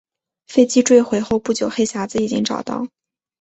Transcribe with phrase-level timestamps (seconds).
[0.47, 2.87] 飞机坠毁后不久黑匣子已经找到。